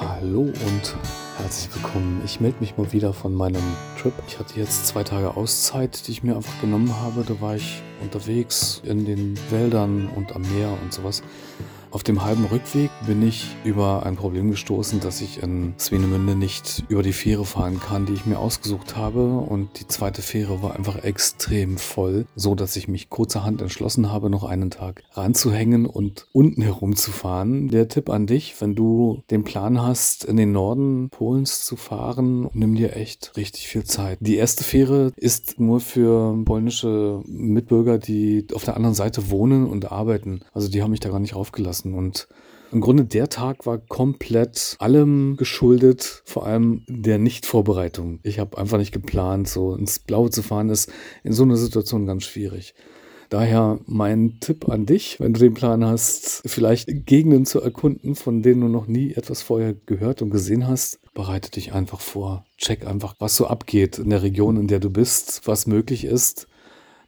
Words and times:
Hallo 0.00 0.42
und 0.42 0.96
herzlich 1.38 1.74
willkommen. 1.74 2.22
Ich 2.24 2.38
melde 2.38 2.58
mich 2.60 2.76
mal 2.76 2.92
wieder 2.92 3.12
von 3.12 3.34
meinem 3.34 3.64
Trip. 4.00 4.12
Ich 4.28 4.38
hatte 4.38 4.56
jetzt 4.56 4.86
zwei 4.86 5.02
Tage 5.02 5.36
Auszeit, 5.36 6.06
die 6.06 6.12
ich 6.12 6.22
mir 6.22 6.36
einfach 6.36 6.60
genommen 6.60 6.94
habe. 7.00 7.24
Da 7.26 7.40
war 7.40 7.56
ich 7.56 7.82
unterwegs 8.00 8.80
in 8.84 9.04
den 9.04 9.36
Wäldern 9.50 10.08
und 10.14 10.36
am 10.36 10.42
Meer 10.42 10.70
und 10.84 10.92
sowas. 10.92 11.24
Auf 11.90 12.02
dem 12.02 12.22
halben 12.22 12.44
Rückweg 12.44 12.90
bin 13.06 13.26
ich 13.26 13.46
über 13.64 14.04
ein 14.04 14.16
Problem 14.16 14.50
gestoßen, 14.50 15.00
dass 15.00 15.22
ich 15.22 15.42
in 15.42 15.72
Swinemünde 15.78 16.36
nicht 16.36 16.84
über 16.88 17.02
die 17.02 17.14
Fähre 17.14 17.46
fahren 17.46 17.80
kann, 17.80 18.04
die 18.04 18.12
ich 18.12 18.26
mir 18.26 18.38
ausgesucht 18.38 18.94
habe. 18.94 19.26
Und 19.38 19.80
die 19.80 19.88
zweite 19.88 20.20
Fähre 20.20 20.62
war 20.62 20.76
einfach 20.76 21.02
extrem 21.02 21.78
voll, 21.78 22.26
so 22.36 22.54
dass 22.54 22.76
ich 22.76 22.88
mich 22.88 23.08
kurzerhand 23.08 23.62
entschlossen 23.62 24.12
habe, 24.12 24.28
noch 24.28 24.44
einen 24.44 24.70
Tag 24.70 25.02
ranzuhängen 25.12 25.86
und 25.86 26.26
unten 26.32 26.60
herumzufahren. 26.60 27.68
Der 27.68 27.88
Tipp 27.88 28.10
an 28.10 28.26
dich, 28.26 28.60
wenn 28.60 28.74
du 28.74 29.22
den 29.30 29.44
Plan 29.44 29.80
hast, 29.80 30.24
in 30.24 30.36
den 30.36 30.52
Norden 30.52 31.08
Polens 31.08 31.64
zu 31.64 31.76
fahren, 31.76 32.50
nimm 32.52 32.74
dir 32.74 32.96
echt 32.96 33.32
richtig 33.38 33.66
viel 33.66 33.84
Zeit. 33.84 34.18
Die 34.20 34.36
erste 34.36 34.62
Fähre 34.62 35.12
ist 35.16 35.58
nur 35.58 35.80
für 35.80 36.36
polnische 36.44 37.22
Mitbürger, 37.26 37.96
die 37.96 38.46
auf 38.52 38.64
der 38.64 38.76
anderen 38.76 38.94
Seite 38.94 39.30
wohnen 39.30 39.66
und 39.66 39.90
arbeiten. 39.90 40.40
Also 40.52 40.68
die 40.68 40.82
haben 40.82 40.90
mich 40.90 41.00
da 41.00 41.08
gar 41.08 41.18
nicht 41.18 41.34
raufgelassen 41.34 41.77
lassen. 41.84 41.94
Und 41.94 42.28
im 42.70 42.80
Grunde 42.80 43.04
der 43.04 43.28
Tag 43.28 43.66
war 43.66 43.78
komplett 43.78 44.76
allem 44.78 45.36
geschuldet, 45.36 46.22
vor 46.24 46.46
allem 46.46 46.84
der 46.86 47.18
Nichtvorbereitung. 47.18 48.20
Ich 48.22 48.38
habe 48.38 48.58
einfach 48.58 48.78
nicht 48.78 48.92
geplant, 48.92 49.48
so 49.48 49.74
ins 49.74 49.98
Blaue 49.98 50.30
zu 50.30 50.42
fahren, 50.42 50.68
ist 50.68 50.92
in 51.24 51.32
so 51.32 51.44
einer 51.44 51.56
Situation 51.56 52.06
ganz 52.06 52.24
schwierig. 52.24 52.74
Daher 53.30 53.78
mein 53.86 54.38
Tipp 54.40 54.70
an 54.70 54.86
dich, 54.86 55.20
wenn 55.20 55.34
du 55.34 55.40
den 55.40 55.52
Plan 55.52 55.84
hast, 55.84 56.42
vielleicht 56.46 56.88
Gegenden 57.04 57.44
zu 57.44 57.60
erkunden, 57.60 58.14
von 58.14 58.42
denen 58.42 58.62
du 58.62 58.68
noch 58.68 58.86
nie 58.86 59.12
etwas 59.12 59.42
vorher 59.42 59.74
gehört 59.74 60.22
und 60.22 60.30
gesehen 60.30 60.66
hast, 60.66 60.98
bereite 61.12 61.50
dich 61.50 61.72
einfach 61.72 62.00
vor. 62.00 62.46
Check 62.56 62.86
einfach, 62.86 63.16
was 63.18 63.36
so 63.36 63.46
abgeht 63.46 63.98
in 63.98 64.08
der 64.08 64.22
Region, 64.22 64.56
in 64.56 64.66
der 64.66 64.80
du 64.80 64.88
bist, 64.88 65.42
was 65.44 65.66
möglich 65.66 66.04
ist. 66.04 66.48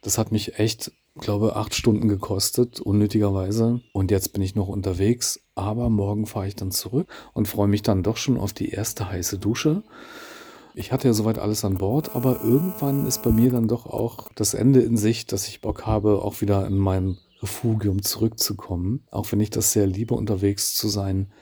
Das 0.01 0.19
hat 0.19 0.31
mich 0.31 0.59
echt 0.59 0.91
glaube, 1.19 1.55
acht 1.55 1.75
Stunden 1.75 2.07
gekostet, 2.07 2.79
unnötigerweise. 2.79 3.81
Und 3.93 4.11
jetzt 4.11 4.33
bin 4.33 4.41
ich 4.41 4.55
noch 4.55 4.67
unterwegs. 4.67 5.39
Aber 5.55 5.89
morgen 5.89 6.25
fahre 6.25 6.47
ich 6.47 6.55
dann 6.55 6.71
zurück 6.71 7.07
und 7.33 7.47
freue 7.47 7.67
mich 7.67 7.81
dann 7.81 8.03
doch 8.03 8.17
schon 8.17 8.37
auf 8.37 8.53
die 8.53 8.69
erste 8.69 9.09
heiße 9.09 9.37
Dusche. 9.37 9.83
Ich 10.73 10.93
hatte 10.93 11.09
ja 11.09 11.13
soweit 11.13 11.37
alles 11.37 11.65
an 11.65 11.77
Bord, 11.77 12.15
aber 12.15 12.41
irgendwann 12.41 13.05
ist 13.05 13.23
bei 13.23 13.31
mir 13.31 13.51
dann 13.51 13.67
doch 13.67 13.85
auch 13.85 14.29
das 14.35 14.53
Ende 14.53 14.81
in 14.81 14.95
Sicht, 14.95 15.33
dass 15.33 15.49
ich 15.49 15.59
Bock 15.59 15.85
habe, 15.85 16.21
auch 16.21 16.39
wieder 16.39 16.65
in 16.65 16.77
mein 16.77 17.17
Refugium 17.41 18.01
zurückzukommen. 18.01 19.05
Auch 19.11 19.31
wenn 19.33 19.41
ich 19.41 19.49
das 19.49 19.73
sehr 19.73 19.87
liebe, 19.87 20.13
unterwegs 20.13 20.75
zu 20.75 20.87
sein. 20.87 21.33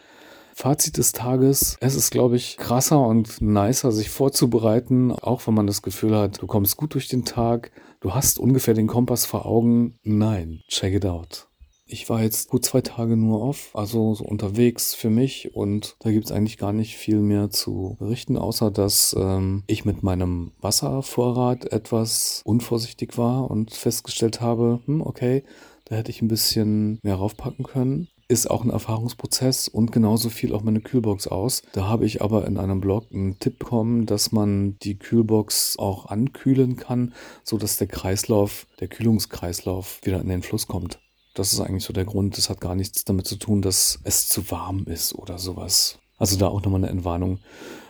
Fazit 0.60 0.98
des 0.98 1.14
Tages. 1.14 1.78
Es 1.80 1.96
ist, 1.96 2.12
glaube 2.12 2.36
ich, 2.36 2.58
krasser 2.58 3.00
und 3.00 3.42
nicer, 3.42 3.94
sich 3.94 4.10
vorzubereiten, 4.10 5.14
auch 5.14 5.48
wenn 5.48 5.54
man 5.54 5.68
das 5.68 5.82
Gefühl 5.82 6.14
hat, 6.14 6.42
du 6.42 6.48
kommst 6.48 6.76
gut 6.76 6.96
durch 6.96 7.08
den 7.08 7.24
Tag, 7.24 7.72
du 8.02 8.14
hast 8.14 8.40
ungefähr 8.40 8.74
den 8.74 8.88
Kompass 8.88 9.26
vor 9.26 9.46
Augen. 9.46 9.98
Nein, 10.04 10.60
check 10.68 10.94
it 10.94 11.06
out. 11.06 11.48
Ich 11.86 12.10
war 12.10 12.22
jetzt 12.22 12.50
gut 12.50 12.66
zwei 12.66 12.82
Tage 12.82 13.16
nur 13.16 13.42
off, 13.42 13.70
also 13.74 14.14
so 14.14 14.26
unterwegs 14.26 14.94
für 14.94 15.10
mich 15.10 15.56
und 15.56 15.96
da 16.00 16.12
gibt 16.12 16.26
es 16.26 16.32
eigentlich 16.34 16.58
gar 16.58 16.74
nicht 16.74 16.98
viel 16.98 17.22
mehr 17.22 17.50
zu 17.50 17.96
berichten, 17.98 18.38
außer 18.38 18.70
dass 18.70 19.16
ähm, 19.18 19.64
ich 19.68 19.86
mit 19.86 20.04
meinem 20.04 20.52
Wasservorrat 20.60 21.72
etwas 21.72 22.42
unvorsichtig 22.44 23.18
war 23.18 23.50
und 23.50 23.74
festgestellt 23.74 24.42
habe, 24.42 24.82
hm, 24.84 25.02
okay, 25.02 25.46
da 25.86 25.96
hätte 25.96 26.12
ich 26.12 26.22
ein 26.22 26.28
bisschen 26.28 27.00
mehr 27.02 27.16
raufpacken 27.16 27.64
können 27.64 28.10
ist 28.30 28.50
auch 28.50 28.64
ein 28.64 28.70
Erfahrungsprozess 28.70 29.68
und 29.68 29.92
genauso 29.92 30.30
viel 30.30 30.54
auch 30.54 30.62
meine 30.62 30.82
Kühlbox 30.82 31.28
aus. 31.28 31.64
Da 31.74 31.88
habe 31.88 32.06
ich 32.06 32.22
aber 32.22 32.46
in 32.46 32.58
einem 32.58 32.80
Blog 32.80 33.08
einen 33.12 33.40
Tipp 33.40 33.60
bekommen, 33.60 34.06
dass 34.06 34.32
man 34.32 34.78
die 34.80 35.00
Kühlbox 35.00 35.78
auch 35.80 36.06
ankühlen 36.06 36.78
kann, 36.78 37.14
so 37.44 37.58
dass 37.58 37.78
der 37.78 37.88
Kreislauf, 37.88 38.68
der 38.80 38.88
Kühlungskreislauf 38.88 40.00
wieder 40.04 40.22
in 40.22 40.30
den 40.30 40.44
Fluss 40.44 40.68
kommt. 40.68 41.00
Das 41.34 41.54
ist 41.54 41.60
eigentlich 41.60 41.84
so 41.84 41.94
der 41.94 42.06
Grund. 42.06 42.38
Das 42.38 42.50
hat 42.50 42.62
gar 42.62 42.76
nichts 42.76 43.04
damit 43.04 43.26
zu 43.26 43.36
tun, 43.36 43.64
dass 43.64 44.00
es 44.04 44.30
zu 44.30 44.52
warm 44.52 44.86
ist 44.86 45.16
oder 45.16 45.40
sowas. 45.40 45.98
Also 46.20 46.38
da 46.38 46.48
auch 46.48 46.62
nochmal 46.62 46.82
eine 46.84 46.90
Entwarnung. 46.90 47.40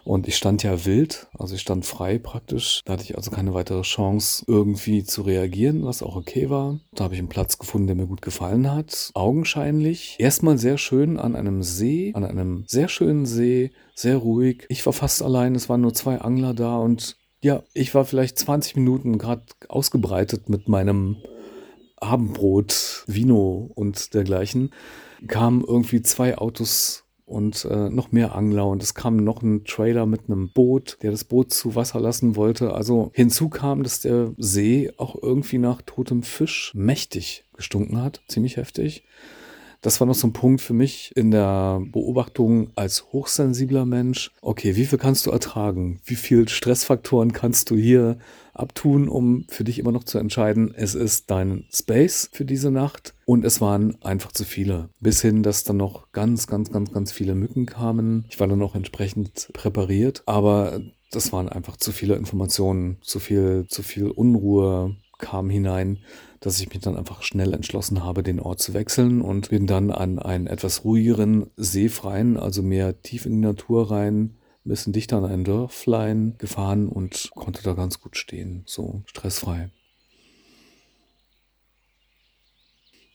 Und 0.06 0.28
ich 0.28 0.38
stand 0.38 0.64
ja 0.64 0.86
wild, 0.86 1.28
also 1.38 1.56
ich 1.56 1.62
stand 1.62 1.86
frei 1.86 2.18
praktisch. 2.18 2.82
Da 2.86 2.94
hatte 2.94 3.04
ich 3.04 3.18
also 3.18 3.32
keine 3.32 3.54
weitere 3.54 3.82
Chance, 3.82 4.44
irgendwie 4.48 5.04
zu 5.04 5.24
reagieren, 5.24 5.86
was 5.86 6.02
auch 6.02 6.16
okay 6.16 6.50
war. 6.50 6.80
Da 6.94 7.04
habe 7.04 7.16
ich 7.16 7.20
einen 7.20 7.30
Platz 7.30 7.58
gefunden, 7.58 7.88
der 7.88 7.96
mir 7.96 8.08
gut 8.08 8.22
gefallen 8.22 8.72
hat. 8.72 9.12
Augenscheinlich. 9.14 10.16
Erstmal 10.20 10.58
sehr 10.58 10.78
schön 10.78 11.20
an 11.20 11.36
einem 11.36 11.62
See, 11.64 12.12
an 12.16 12.24
einem 12.24 12.64
sehr 12.68 12.88
schönen 12.88 13.26
See, 13.26 13.72
sehr 13.94 14.18
ruhig. 14.18 14.66
Ich 14.70 14.86
war 14.86 14.94
fast 14.94 15.22
allein, 15.22 15.54
es 15.54 15.70
waren 15.70 15.82
nur 15.82 15.94
zwei 15.94 16.22
Angler 16.22 16.54
da 16.54 16.78
und 16.78 17.18
ja, 17.42 17.64
ich 17.74 17.94
war 17.94 18.04
vielleicht 18.06 18.38
20 18.40 18.76
Minuten 18.76 19.18
gerade 19.18 19.44
ausgebreitet 19.68 20.50
mit 20.50 20.68
meinem 20.68 21.18
Abendbrot, 21.98 23.04
Vino 23.08 23.72
und 23.76 24.14
dergleichen. 24.14 24.72
Kamen 25.28 25.64
irgendwie 25.66 26.02
zwei 26.02 26.38
Autos 26.38 27.06
und 27.30 27.66
äh, 27.66 27.90
noch 27.90 28.12
mehr 28.12 28.36
Angler 28.36 28.66
und 28.68 28.82
es 28.82 28.96
kam 28.96 29.18
noch 29.18 29.42
ein 29.42 29.64
Trailer 29.64 30.06
mit 30.06 30.22
einem 30.28 30.50
Boot, 30.50 30.98
der 31.02 31.12
das 31.12 31.24
Boot 31.24 31.54
zu 31.54 31.76
Wasser 31.76 32.00
lassen 32.00 32.36
wollte. 32.36 32.74
Also 32.74 33.12
hinzu 33.14 33.50
kam, 33.50 33.84
dass 33.84 34.02
der 34.02 34.32
See 34.38 34.92
auch 34.98 35.16
irgendwie 35.22 35.60
nach 35.60 35.82
totem 35.84 36.24
Fisch 36.24 36.74
mächtig 36.76 37.46
gestunken 37.54 38.02
hat, 38.02 38.22
ziemlich 38.28 38.58
heftig. 38.58 39.04
Das 39.82 40.00
war 40.00 40.08
noch 40.08 40.16
so 40.16 40.28
ein 40.28 40.34
Punkt 40.34 40.62
für 40.62 40.74
mich 40.74 41.16
in 41.16 41.32
der 41.32 41.82
Beobachtung 41.92 42.72
als 42.76 43.06
hochsensibler 43.14 43.86
Mensch. 43.86 44.32
Okay, 44.42 44.76
wie 44.76 44.86
viel 44.86 45.00
kannst 45.00 45.26
du 45.26 45.32
ertragen? 45.32 46.02
Wie 46.04 46.16
viel 46.16 46.50
Stressfaktoren 46.50 47.32
kannst 47.32 47.70
du 47.70 47.78
hier 47.78 48.18
abtun, 48.54 49.08
um 49.08 49.46
für 49.48 49.64
dich 49.64 49.80
immer 49.80 49.92
noch 49.92 50.04
zu 50.04 50.18
entscheiden, 50.18 50.74
es 50.76 50.96
ist 50.96 51.32
dein 51.32 51.66
Space 51.72 52.30
für 52.34 52.46
diese 52.46 52.72
Nacht 52.72 53.14
und 53.26 53.46
es 53.46 53.62
waren 53.62 53.96
einfach 54.04 54.34
zu 54.34 54.44
viele. 54.44 54.90
Bis 55.00 55.22
hin, 55.22 55.44
dass 55.44 55.64
dann 55.64 55.78
noch 55.78 56.12
ganz, 56.12 56.48
ganz, 56.48 56.72
ganz, 56.72 56.92
ganz 56.92 57.12
viele 57.12 57.36
Mücken 57.36 57.66
kamen. 57.66 58.26
Ich 58.30 58.40
war 58.40 58.48
dann 58.48 58.62
auch 58.62 58.76
entsprechend 58.76 59.50
präpariert, 59.54 60.24
aber 60.26 60.82
das 61.12 61.32
waren 61.32 61.50
einfach 61.50 61.78
zu 61.78 61.92
viele 61.92 62.16
Informationen, 62.16 62.98
zu 63.02 63.20
viel, 63.20 63.66
zu 63.68 63.82
viel 63.82 64.10
Unruhe 64.12 64.96
kam 65.20 65.50
hinein, 65.50 66.00
dass 66.40 66.60
ich 66.60 66.70
mich 66.70 66.80
dann 66.80 66.98
einfach 66.98 67.22
schnell 67.22 67.54
entschlossen 67.54 68.04
habe, 68.04 68.24
den 68.24 68.40
Ort 68.40 68.60
zu 68.60 68.74
wechseln 68.74 69.22
und 69.22 69.50
bin 69.50 69.68
dann 69.68 69.92
an 69.92 70.18
einen 70.18 70.48
etwas 70.48 70.84
ruhigeren, 70.84 71.52
seefreien, 71.58 72.38
also 72.38 72.64
mehr 72.64 73.02
tief 73.02 73.26
in 73.26 73.34
die 73.34 73.48
Natur 73.48 73.92
rein, 73.92 74.38
ein 74.66 74.70
bisschen 74.70 74.94
dichter 74.94 75.18
an 75.18 75.26
ein 75.26 75.44
Dörflein 75.44 76.36
gefahren 76.38 76.88
und 76.88 77.30
konnte 77.36 77.62
da 77.62 77.74
ganz 77.74 78.00
gut 78.00 78.18
stehen, 78.18 78.64
so 78.66 79.04
stressfrei. 79.06 79.70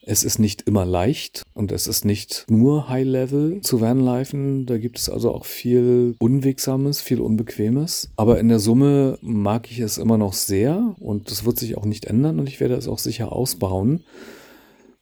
Es 0.07 0.23
ist 0.23 0.37
nicht 0.37 0.61
immer 0.67 0.85
leicht 0.85 1.41
und 1.55 1.71
es 1.71 1.87
ist 1.87 2.05
nicht 2.05 2.45
nur 2.47 2.89
High-Level 2.89 3.61
zu 3.61 3.81
vanlifen. 3.81 4.67
Da 4.67 4.77
gibt 4.77 4.99
es 4.99 5.09
also 5.09 5.33
auch 5.33 5.45
viel 5.45 6.15
Unwegsames, 6.19 7.01
viel 7.01 7.19
Unbequemes. 7.19 8.11
Aber 8.15 8.39
in 8.39 8.47
der 8.47 8.59
Summe 8.59 9.17
mag 9.21 9.71
ich 9.71 9.79
es 9.79 9.97
immer 9.97 10.19
noch 10.19 10.33
sehr 10.33 10.95
und 10.99 11.31
das 11.31 11.43
wird 11.43 11.57
sich 11.57 11.75
auch 11.75 11.85
nicht 11.85 12.05
ändern 12.05 12.39
und 12.39 12.47
ich 12.47 12.59
werde 12.59 12.75
es 12.75 12.87
auch 12.87 12.99
sicher 12.99 13.33
ausbauen. 13.33 14.03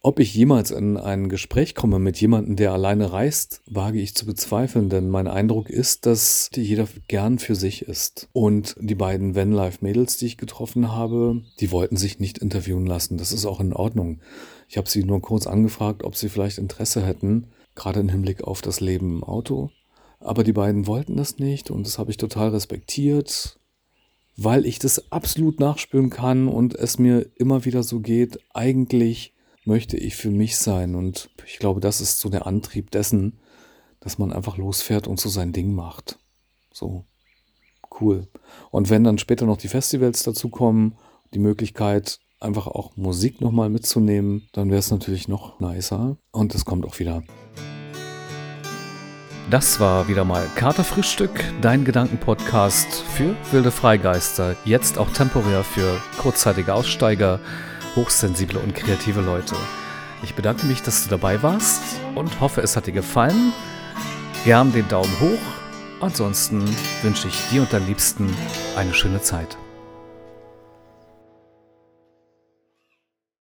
Ob 0.06 0.18
ich 0.18 0.34
jemals 0.34 0.70
in 0.70 0.98
ein 0.98 1.30
Gespräch 1.30 1.74
komme 1.74 1.98
mit 1.98 2.20
jemandem, 2.20 2.56
der 2.56 2.74
alleine 2.74 3.10
reist, 3.10 3.62
wage 3.64 3.98
ich 3.98 4.14
zu 4.14 4.26
bezweifeln, 4.26 4.90
denn 4.90 5.08
mein 5.08 5.26
Eindruck 5.26 5.70
ist, 5.70 6.04
dass 6.04 6.50
jeder 6.54 6.86
gern 7.08 7.38
für 7.38 7.54
sich 7.54 7.88
ist. 7.88 8.28
Und 8.34 8.76
die 8.78 8.94
beiden 8.94 9.34
Vanlife-Mädels, 9.34 10.18
die 10.18 10.26
ich 10.26 10.36
getroffen 10.36 10.92
habe, 10.92 11.40
die 11.58 11.72
wollten 11.72 11.96
sich 11.96 12.20
nicht 12.20 12.36
interviewen 12.36 12.84
lassen. 12.84 13.16
Das 13.16 13.32
ist 13.32 13.46
auch 13.46 13.60
in 13.60 13.72
Ordnung. 13.72 14.20
Ich 14.68 14.76
habe 14.76 14.90
sie 14.90 15.04
nur 15.04 15.22
kurz 15.22 15.46
angefragt, 15.46 16.04
ob 16.04 16.16
sie 16.16 16.28
vielleicht 16.28 16.58
Interesse 16.58 17.02
hätten, 17.02 17.46
gerade 17.74 18.00
im 18.00 18.10
Hinblick 18.10 18.44
auf 18.44 18.60
das 18.60 18.80
Leben 18.80 19.06
im 19.06 19.24
Auto. 19.24 19.70
Aber 20.20 20.44
die 20.44 20.52
beiden 20.52 20.86
wollten 20.86 21.16
das 21.16 21.38
nicht 21.38 21.70
und 21.70 21.86
das 21.86 21.98
habe 21.98 22.10
ich 22.10 22.18
total 22.18 22.50
respektiert, 22.50 23.58
weil 24.36 24.66
ich 24.66 24.78
das 24.78 25.10
absolut 25.10 25.60
nachspüren 25.60 26.10
kann 26.10 26.46
und 26.46 26.74
es 26.74 26.98
mir 26.98 27.24
immer 27.36 27.64
wieder 27.64 27.82
so 27.82 28.00
geht, 28.00 28.38
eigentlich 28.52 29.33
möchte 29.64 29.96
ich 29.96 30.16
für 30.16 30.30
mich 30.30 30.56
sein. 30.56 30.94
Und 30.94 31.30
ich 31.46 31.58
glaube, 31.58 31.80
das 31.80 32.00
ist 32.00 32.20
so 32.20 32.28
der 32.28 32.46
Antrieb 32.46 32.90
dessen, 32.90 33.38
dass 34.00 34.18
man 34.18 34.32
einfach 34.32 34.56
losfährt 34.56 35.06
und 35.06 35.18
so 35.18 35.28
sein 35.28 35.52
Ding 35.52 35.74
macht. 35.74 36.18
So 36.72 37.06
cool. 38.00 38.28
Und 38.70 38.90
wenn 38.90 39.04
dann 39.04 39.18
später 39.18 39.46
noch 39.46 39.56
die 39.56 39.68
Festivals 39.68 40.22
dazu 40.22 40.48
kommen, 40.48 40.96
die 41.32 41.38
Möglichkeit, 41.38 42.18
einfach 42.40 42.66
auch 42.66 42.96
Musik 42.96 43.40
nochmal 43.40 43.70
mitzunehmen, 43.70 44.48
dann 44.52 44.68
wäre 44.68 44.80
es 44.80 44.90
natürlich 44.90 45.28
noch 45.28 45.60
nicer. 45.60 46.18
Und 46.30 46.54
es 46.54 46.64
kommt 46.64 46.84
auch 46.84 46.98
wieder. 46.98 47.22
Das 49.50 49.78
war 49.78 50.08
wieder 50.08 50.24
mal 50.24 50.46
Katerfrühstück, 50.56 51.44
dein 51.60 51.84
Gedankenpodcast 51.84 53.02
für 53.02 53.36
wilde 53.52 53.70
Freigeister, 53.70 54.56
jetzt 54.64 54.96
auch 54.98 55.10
temporär 55.10 55.62
für 55.64 56.00
kurzzeitige 56.18 56.72
Aussteiger 56.72 57.40
hochsensible 57.96 58.58
und 58.58 58.74
kreative 58.74 59.20
Leute. 59.20 59.56
Ich 60.22 60.34
bedanke 60.34 60.66
mich, 60.66 60.82
dass 60.82 61.04
du 61.04 61.10
dabei 61.10 61.42
warst 61.42 61.82
und 62.14 62.40
hoffe, 62.40 62.60
es 62.60 62.76
hat 62.76 62.86
dir 62.86 62.92
gefallen. 62.92 63.52
gern 64.44 64.72
den 64.72 64.88
Daumen 64.88 65.20
hoch. 65.20 65.40
Ansonsten 66.00 66.64
wünsche 67.02 67.28
ich 67.28 67.48
dir 67.50 67.62
und 67.62 67.72
deinen 67.72 67.86
Liebsten 67.86 68.34
eine 68.76 68.92
schöne 68.92 69.22
Zeit. 69.22 69.56